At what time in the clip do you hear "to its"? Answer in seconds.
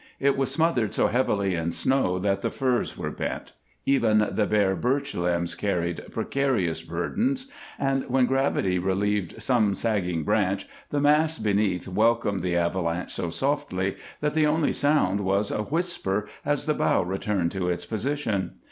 17.51-17.85